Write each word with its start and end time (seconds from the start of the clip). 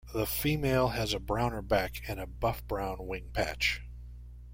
The 0.13 0.25
female 0.25 0.87
has 0.87 1.13
a 1.13 1.19
browner 1.19 1.61
back 1.61 2.01
and 2.07 2.19
a 2.19 2.25
buff-brown 2.25 3.05
wing 3.05 3.29
patch. 3.33 3.83